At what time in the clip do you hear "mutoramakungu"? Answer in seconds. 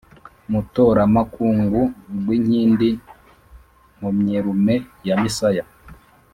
0.51-1.81